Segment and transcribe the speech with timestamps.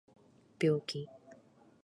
[0.57, 1.07] 病気